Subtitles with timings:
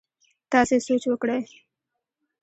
[0.51, 1.41] تاسي سوچ وکړئ!